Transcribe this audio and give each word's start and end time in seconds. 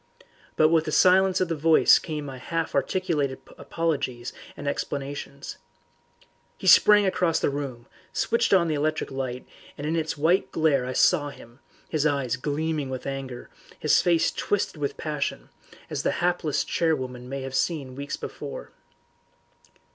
But 0.55 0.69
with 0.69 0.85
the 0.85 0.91
silence 0.91 1.41
of 1.41 1.47
the 1.47 1.53
voice 1.55 1.99
came 1.99 2.25
my 2.25 2.39
half 2.39 2.73
articulated 2.73 3.39
apologies 3.55 4.33
and 4.57 4.67
explanations. 4.67 5.57
He 6.57 6.65
sprang 6.65 7.05
across 7.05 7.37
the 7.39 7.51
room, 7.51 7.85
switched 8.11 8.51
on 8.51 8.67
the 8.67 8.73
electric 8.73 9.11
light, 9.11 9.47
and 9.77 9.85
in 9.85 9.95
its 9.95 10.17
white 10.17 10.51
glare 10.51 10.87
I 10.87 10.93
saw 10.93 11.29
him, 11.29 11.59
his 11.87 12.07
eyes 12.07 12.35
gleaming 12.35 12.89
with 12.89 13.05
anger, 13.05 13.51
his 13.77 14.01
face 14.01 14.31
twisted 14.31 14.77
with 14.81 14.97
passion, 14.97 15.49
as 15.87 16.01
the 16.01 16.13
hapless 16.17 16.63
charwoman 16.63 17.29
may 17.29 17.43
have 17.43 17.53
seen 17.53 17.89
him 17.89 17.95
weeks 17.95 18.17
before. 18.17 18.71